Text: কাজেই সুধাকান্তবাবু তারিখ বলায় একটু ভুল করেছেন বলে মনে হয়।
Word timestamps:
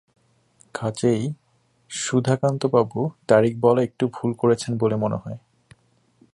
কাজেই 0.73 1.21
সুধাকান্তবাবু 1.91 2.99
তারিখ 3.27 3.53
বলায় 3.59 3.85
একটু 3.85 4.05
ভুল 4.13 4.31
করেছেন 4.33 4.71
বলে 4.77 4.95
মনে 4.95 5.17
হয়। 5.17 5.37